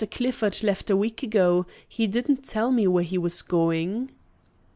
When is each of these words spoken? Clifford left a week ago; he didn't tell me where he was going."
Clifford 0.09 0.63
left 0.63 0.89
a 0.89 0.97
week 0.97 1.21
ago; 1.21 1.67
he 1.87 2.07
didn't 2.07 2.43
tell 2.43 2.71
me 2.71 2.87
where 2.87 3.03
he 3.03 3.19
was 3.19 3.43
going." 3.43 4.09